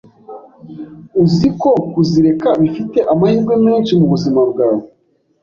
[1.23, 4.83] uziko kuzireka bifite amahirwe menshi mubuzima bwawe